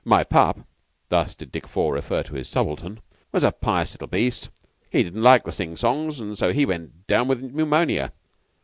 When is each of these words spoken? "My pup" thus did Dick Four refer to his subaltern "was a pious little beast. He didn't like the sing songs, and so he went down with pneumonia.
"My 0.03 0.23
pup" 0.23 0.61
thus 1.09 1.35
did 1.35 1.51
Dick 1.51 1.67
Four 1.67 1.93
refer 1.93 2.23
to 2.23 2.33
his 2.33 2.49
subaltern 2.49 3.01
"was 3.31 3.43
a 3.43 3.51
pious 3.51 3.93
little 3.93 4.07
beast. 4.07 4.49
He 4.89 5.03
didn't 5.03 5.21
like 5.21 5.43
the 5.43 5.51
sing 5.51 5.77
songs, 5.77 6.19
and 6.19 6.35
so 6.35 6.51
he 6.51 6.65
went 6.65 7.05
down 7.05 7.27
with 7.27 7.39
pneumonia. 7.53 8.11